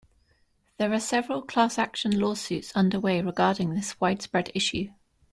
There 0.79 0.91
are 0.93 0.99
several 0.99 1.43
class-action 1.43 2.17
lawsuits 2.19 2.71
underway 2.75 3.21
regarding 3.21 3.75
this 3.75 4.01
widespread 4.01 4.49
issue. 4.55 4.87